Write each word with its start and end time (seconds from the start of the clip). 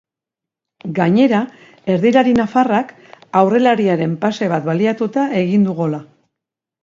Gainera, 0.99 1.41
erdilari 1.95 2.31
nafarrak 2.39 2.89
aurrelariaren 3.41 4.15
pase 4.23 4.49
bat 4.53 4.67
baliatuta 4.71 5.27
egin 5.43 5.69
du 5.69 5.77
gola. 5.83 6.01